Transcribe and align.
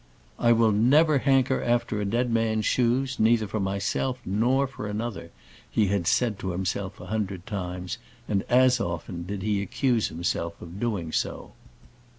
"I 0.39 0.51
will 0.51 0.71
never 0.71 1.19
hanker 1.19 1.61
after 1.61 2.01
a 2.01 2.05
dead 2.05 2.31
man's 2.31 2.65
shoes, 2.65 3.19
neither 3.19 3.47
for 3.47 3.59
myself 3.59 4.17
nor 4.25 4.65
for 4.65 4.87
another," 4.87 5.29
he 5.69 5.89
had 5.89 6.07
said 6.07 6.39
to 6.39 6.53
himself 6.53 6.99
a 6.99 7.05
hundred 7.05 7.45
times; 7.45 7.99
and 8.27 8.41
as 8.49 8.79
often 8.81 9.27
did 9.27 9.43
he 9.43 9.61
accuse 9.61 10.07
himself 10.07 10.59
of 10.59 10.79
doing 10.79 11.11
so. 11.11 11.51